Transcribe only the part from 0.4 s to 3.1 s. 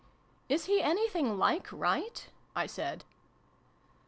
"Is he anything like right?" I said.